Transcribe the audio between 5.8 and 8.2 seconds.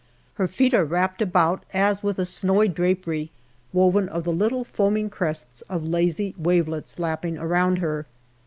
lazy wavelets lapping around her.